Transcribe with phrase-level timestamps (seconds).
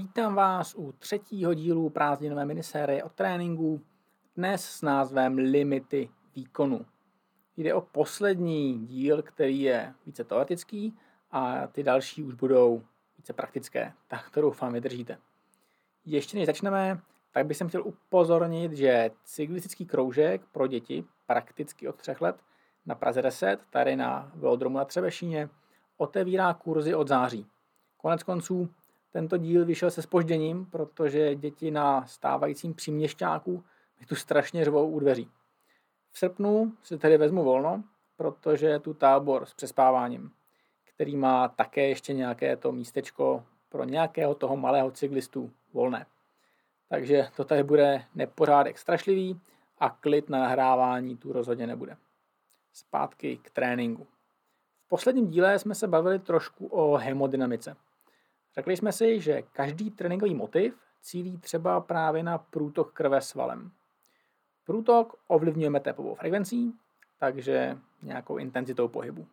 [0.00, 3.80] Vítám vás u třetího dílu prázdninové minisérie o tréninku,
[4.36, 6.86] dnes s názvem Limity výkonu.
[7.56, 10.98] Jde o poslední díl, který je více teoretický
[11.30, 12.82] a ty další už budou
[13.18, 15.18] více praktické, tak to doufám vydržíte.
[16.04, 17.00] Ještě než začneme,
[17.32, 22.36] tak bych chtěl upozornit, že cyklistický kroužek pro děti prakticky od třech let
[22.86, 25.48] na Praze 10, tady na velodromu na Třebešíně,
[25.96, 27.46] otevírá kurzy od září.
[27.96, 28.68] Konec konců
[29.12, 33.64] tento díl vyšel se spožděním, protože děti na stávajícím příměšťáku
[34.00, 35.30] mi tu strašně řvou u dveří.
[36.10, 37.84] V srpnu si tedy vezmu volno,
[38.16, 40.30] protože je tu tábor s přespáváním,
[40.84, 46.06] který má také ještě nějaké to místečko pro nějakého toho malého cyklistu volné.
[46.88, 49.40] Takže to tady bude nepořádek strašlivý
[49.78, 51.96] a klid na nahrávání tu rozhodně nebude.
[52.72, 54.06] Zpátky k tréninku.
[54.84, 57.76] V posledním díle jsme se bavili trošku o hemodynamice–
[58.54, 63.70] Řekli jsme si, že každý tréninkový motiv cílí třeba právě na průtok krve svalem.
[64.64, 66.74] Průtok ovlivňujeme tepovou frekvencí,
[67.18, 69.26] takže nějakou intenzitou pohybu.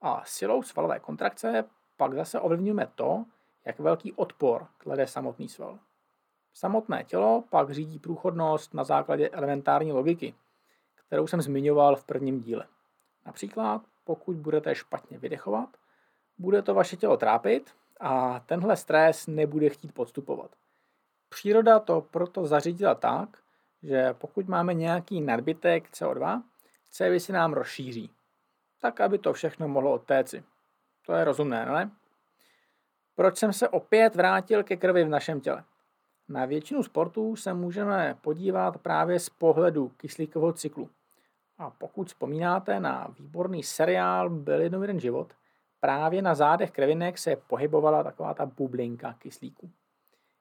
[0.00, 1.64] A silou svalové kontrakce
[1.96, 3.24] pak zase ovlivňujeme to,
[3.64, 5.78] jak velký odpor klade samotný sval.
[6.54, 10.34] Samotné tělo pak řídí průchodnost na základě elementární logiky,
[10.94, 12.66] kterou jsem zmiňoval v prvním díle.
[13.26, 15.68] Například, pokud budete špatně vydechovat,
[16.38, 20.50] bude to vaše tělo trápit a tenhle stres nebude chtít podstupovat.
[21.28, 23.28] Příroda to proto zařídila tak,
[23.82, 26.42] že pokud máme nějaký nadbytek CO2,
[26.90, 28.10] cévy si nám rozšíří,
[28.80, 30.44] tak aby to všechno mohlo odtéci.
[31.06, 31.90] To je rozumné, ne?
[33.14, 35.64] Proč jsem se opět vrátil ke krvi v našem těle?
[36.28, 40.90] Na většinu sportů se můžeme podívat právě z pohledu kyslíkového cyklu.
[41.58, 45.32] A pokud vzpomínáte na výborný seriál Byl jednou jeden život,
[45.80, 49.70] právě na zádech krevinek se pohybovala taková ta bublinka kyslíku.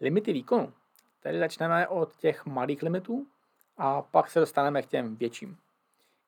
[0.00, 0.72] Limity výkonu.
[1.20, 3.26] Tedy začneme od těch malých limitů
[3.76, 5.58] a pak se dostaneme k těm větším.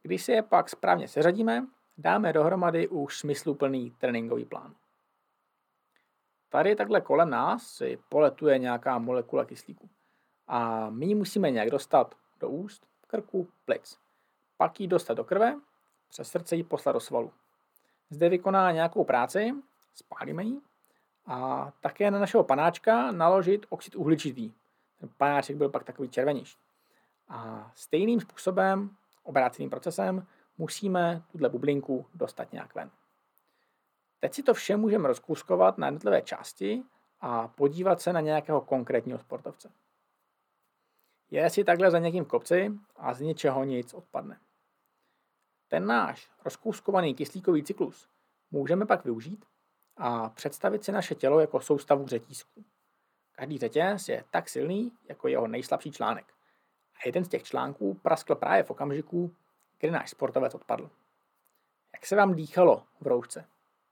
[0.02, 1.66] Když si je pak správně seřadíme,
[1.98, 4.74] dáme dohromady už smysluplný tréninkový plán.
[6.48, 9.88] Tady takhle kolem nás si poletuje nějaká molekula kyslíku.
[10.48, 13.98] A my ji musíme nějak dostat do úst, krku, plic.
[14.56, 15.60] Pak ji dostat do krve,
[16.08, 17.32] přes srdce ji poslat do svalu
[18.12, 19.54] zde vykoná nějakou práci,
[19.94, 20.60] spálíme ji
[21.26, 24.52] a také na našeho panáčka naložit oxid uhličitý.
[25.00, 26.58] Ten panáček byl pak takový červenější.
[27.28, 30.26] A stejným způsobem, obráceným procesem,
[30.58, 32.90] musíme tuhle bublinku dostat nějak ven.
[34.20, 36.82] Teď si to vše můžeme rozkouskovat na jednotlivé části
[37.20, 39.70] a podívat se na nějakého konkrétního sportovce.
[41.30, 44.38] Je si takhle za někým kopci a z ničeho nic odpadne.
[45.72, 48.08] Ten náš rozkouskovaný kyslíkový cyklus
[48.50, 49.44] můžeme pak využít
[49.96, 52.64] a představit si naše tělo jako soustavu řetízků.
[53.32, 56.34] Každý řetěz je tak silný, jako jeho nejslabší článek.
[56.94, 59.34] A jeden z těch článků praskl právě v okamžiku,
[59.78, 60.90] kdy náš sportovec odpadl.
[61.92, 63.44] Jak se vám dýchalo v roušce?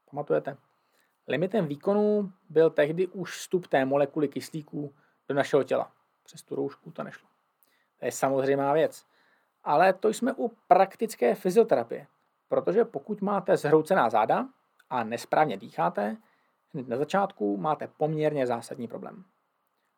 [0.09, 0.57] Pamatujete?
[1.27, 4.95] Limitem výkonu byl tehdy už vstup té molekuly kyslíku
[5.29, 5.91] do našeho těla.
[6.23, 7.29] Přes tu roušku to nešlo.
[7.99, 9.10] To je samozřejmá věc.
[9.63, 12.07] Ale to jsme u praktické fyzioterapie,
[12.47, 14.47] protože pokud máte zhroucená záda
[14.89, 16.17] a nesprávně dýcháte,
[16.73, 19.23] hned na začátku máte poměrně zásadní problém.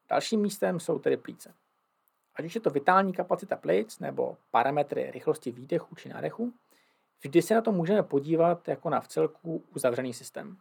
[0.09, 1.53] Dalším místem jsou tedy plíce.
[2.35, 6.53] Ať už je to vitální kapacita plic nebo parametry rychlosti výdechu či nádechu,
[7.21, 10.57] vždy se na to můžeme podívat jako na vcelku uzavřený systém.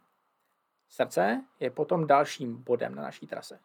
[0.88, 3.58] Srdce je potom dalším bodem na naší trase.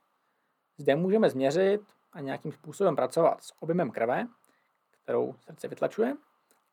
[0.78, 1.82] Zde můžeme změřit
[2.14, 4.28] a nějakým způsobem pracovat s objemem krve
[5.08, 6.16] kterou srdce vytlačuje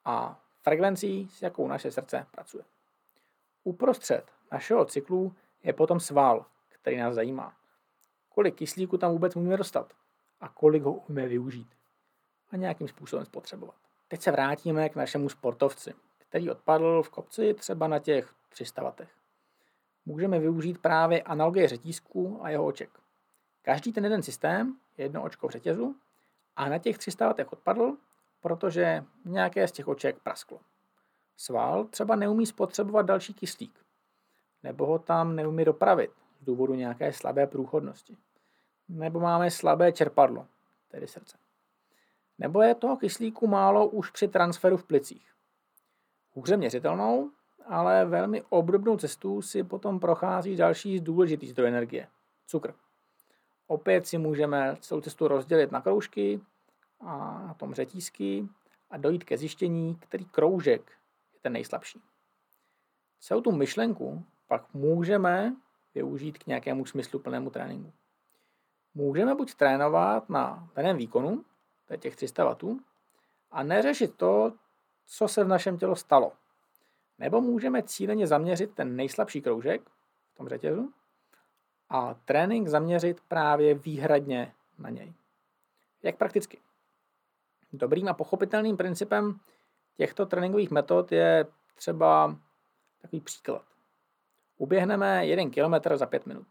[0.05, 2.65] a frekvencí, s jakou naše srdce pracuje.
[3.65, 7.57] Uprostřed našeho cyklu je potom sval, který nás zajímá.
[8.29, 9.93] Kolik kyslíku tam vůbec můžeme dostat
[10.41, 11.69] a kolik ho umíme využít
[12.51, 13.75] a nějakým způsobem spotřebovat.
[14.09, 19.09] Teď se vrátíme k našemu sportovci, který odpadl v kopci třeba na těch 300 vatech.
[20.07, 22.91] Můžeme využít právě analogie řetízku a jeho oček.
[23.63, 25.97] Každý ten jeden systém je jedno očko v řetězu
[26.57, 27.97] a na těch 300 vatech odpadl
[28.45, 30.61] protože nějaké z těch oček prasklo.
[31.37, 33.85] Sval třeba neumí spotřebovat další kyslík,
[34.63, 36.11] nebo ho tam neumí dopravit
[36.41, 38.17] z důvodu nějaké slabé průchodnosti.
[38.89, 40.47] Nebo máme slabé čerpadlo,
[40.89, 41.37] tedy srdce.
[42.39, 45.33] Nebo je toho kyslíku málo už při transferu v plicích.
[46.33, 47.31] Hůře měřitelnou,
[47.67, 52.09] ale velmi obdobnou cestu si potom prochází další důležitý zdroj energie,
[52.47, 52.75] cukr.
[53.67, 56.41] Opět si můžeme celou cestu rozdělit na kroužky
[57.05, 58.49] a na tom řetízky
[58.91, 60.93] a dojít ke zjištění, který kroužek
[61.35, 62.01] je ten nejslabší.
[63.21, 65.57] Celou tu myšlenku pak můžeme
[65.95, 67.93] využít k nějakému smysluplnému tréninku.
[68.95, 71.45] můžeme buď trénovat na daném výkonu,
[71.87, 72.77] to je těch 300 W,
[73.51, 74.53] a neřešit to,
[75.07, 76.33] co se v našem tělo stalo.
[77.19, 79.91] Nebo můžeme cíleně zaměřit ten nejslabší kroužek
[80.33, 80.93] v tom řetězu
[81.89, 85.13] a trénink zaměřit právě výhradně na něj.
[86.03, 86.61] Jak prakticky?
[87.77, 89.41] Dobrým a pochopitelným principem
[89.97, 92.37] těchto tréninkových metod je třeba
[93.03, 93.63] takový příklad.
[94.57, 96.47] Uběhneme 1 km za 5 minut.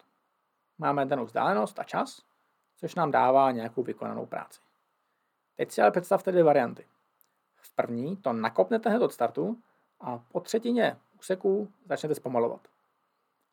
[0.77, 2.21] Máme danou vzdálenost a čas,
[2.77, 4.59] což nám dává nějakou vykonanou práci.
[5.55, 6.87] Teď si ale představte dvě varianty.
[7.55, 9.61] V první to nakopnete hned od startu
[9.99, 12.67] a po třetině úseku začnete zpomalovat.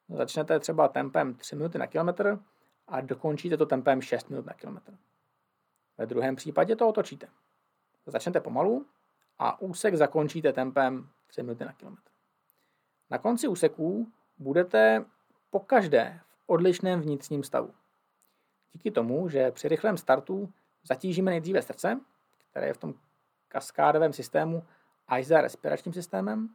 [0.08, 2.38] Začnete třeba tempem 3 minuty na kilometr
[2.88, 4.96] a dokončíte to tempem 6 minut na kilometr.
[5.99, 7.28] Ve druhém případě to otočíte.
[8.11, 8.87] Začnete pomalu
[9.39, 12.11] a úsek zakončíte tempem 3 minuty na kilometr.
[13.11, 15.05] Na konci úseků budete
[15.51, 17.75] po každé v odlišném vnitřním stavu.
[18.73, 20.53] Díky tomu, že při rychlém startu
[20.83, 22.01] zatížíme nejdříve srdce,
[22.51, 22.95] které je v tom
[23.49, 24.65] kaskádovém systému
[25.09, 26.49] až za respiračním systémem,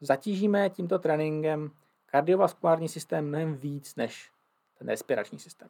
[0.00, 1.70] zatížíme tímto tréninkem
[2.06, 4.30] kardiovaskulární systém mnohem víc než
[4.78, 5.68] ten respirační systém.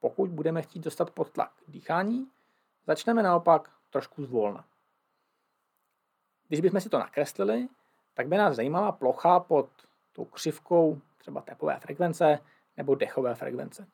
[0.00, 2.30] Pokud budeme chtít dostat pod tlak dýchání,
[2.86, 4.64] začneme naopak trošku zvolna.
[6.48, 7.68] Když bychom si to nakreslili,
[8.14, 9.68] tak by nás zajímala plocha pod
[10.12, 12.38] tou křivkou třeba tepové frekvence
[12.76, 13.86] nebo dechové frekvence.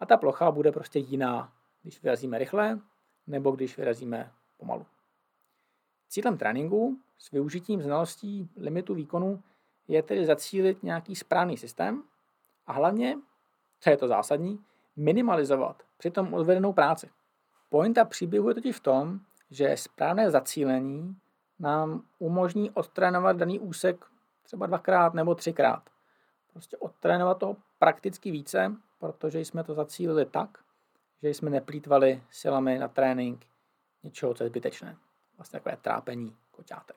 [0.00, 1.52] A ta plocha bude prostě jiná,
[1.82, 2.80] když vyrazíme rychle
[3.26, 4.86] nebo když vyrazíme pomalu.
[6.08, 9.42] Cílem tréninku s využitím znalostí limitu výkonu
[9.88, 12.02] je tedy zacílit nějaký správný systém
[12.66, 13.18] a hlavně,
[13.80, 14.64] co je to zásadní,
[14.96, 17.10] minimalizovat přitom odvedenou práci.
[17.68, 19.20] Pointa příběhu je totiž v tom,
[19.50, 21.16] že správné zacílení
[21.58, 24.04] nám umožní odtrénovat daný úsek
[24.42, 25.90] třeba dvakrát nebo třikrát.
[26.52, 30.58] Prostě odtrénovat toho prakticky více, protože jsme to zacílili tak,
[31.22, 33.46] že jsme neplýtvali silami na trénink
[34.02, 34.96] něčeho, co je zbytečné.
[35.36, 36.96] Vlastně takové trápení koťátek.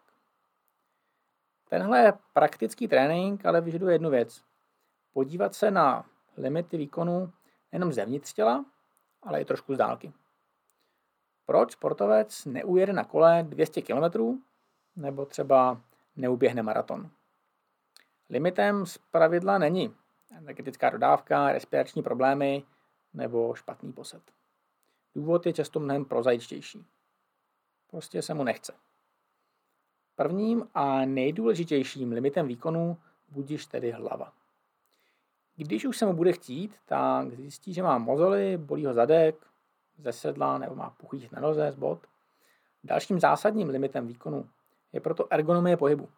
[1.70, 4.44] Tenhle praktický trénink ale vyžaduje jednu věc.
[5.14, 6.06] Podívat se na
[6.38, 7.32] limity výkonu
[7.72, 8.66] nejenom zevnitř těla,
[9.24, 10.14] ale i trošku z dálky.
[11.48, 14.40] Proč sportovec neujede na kole 200 km
[14.96, 15.82] nebo třeba
[16.16, 17.10] neuběhne maraton?
[18.30, 19.96] Limitem z pravidla není
[20.32, 22.64] energetická dodávka, respirační problémy
[23.14, 24.22] nebo špatný posed.
[25.16, 26.86] Důvod je často mnohem prozaičtější.
[27.88, 28.74] Prostě se mu nechce.
[30.16, 32.98] Prvním a nejdůležitějším limitem výkonu
[33.30, 34.34] budíš tedy hlava.
[35.56, 39.48] Když už se mu bude chtít, tak zjistí, že má mozoly, bolí ho zadek,
[39.98, 42.00] ze sedla nebo má puchých na noze z bod.
[42.84, 44.50] Dalším zásadním limitem výkonu
[44.94, 46.10] je proto ergonomie pohybu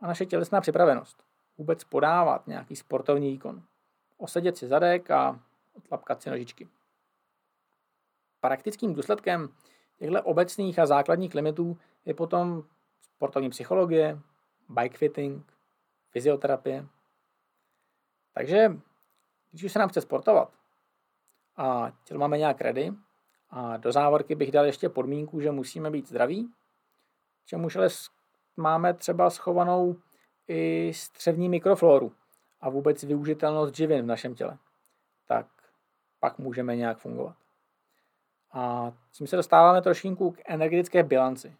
[0.00, 1.24] a naše tělesná připravenost
[1.58, 3.62] vůbec podávat nějaký sportovní výkon.
[4.18, 5.40] Osedět si zadek a
[5.76, 6.68] otlapkat si nožičky.
[8.40, 9.48] Praktickým důsledkem
[9.98, 12.62] těchto obecných a základních limitů je potom
[13.00, 14.20] sportovní psychologie,
[14.68, 15.52] bike fitting,
[16.10, 16.86] fyzioterapie.
[18.34, 18.76] Takže
[19.50, 20.52] když už se nám chce sportovat
[21.56, 22.92] a tělo máme nějak ready,
[23.56, 26.52] a do závorky bych dal ještě podmínku, že musíme být zdraví,
[27.46, 27.88] čemuž ale
[28.56, 29.96] máme třeba schovanou
[30.48, 32.12] i střevní mikrofloru
[32.60, 34.58] a vůbec využitelnost živin v našem těle.
[35.26, 35.46] Tak
[36.20, 37.36] pak můžeme nějak fungovat.
[38.52, 41.56] A tím se dostáváme trošinku k energetické bilanci.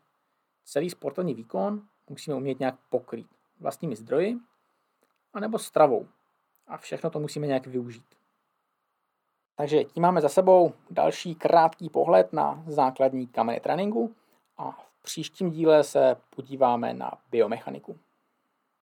[0.65, 3.26] Celý sportovní výkon musíme umět nějak pokrýt
[3.61, 4.37] vlastními zdroji
[5.33, 6.09] anebo stravou.
[6.67, 8.17] A všechno to musíme nějak využít.
[9.57, 14.15] Takže tím máme za sebou další krátký pohled na základní kameny tréninku
[14.59, 17.99] a v příštím díle se podíváme na biomechaniku.